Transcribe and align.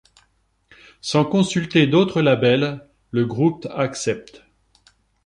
Sans 1.01 1.23
consulter 1.25 1.85
d'autre 1.85 2.23
label, 2.23 2.87
le 3.11 3.23
groupe 3.27 3.67
accepte. 3.71 4.43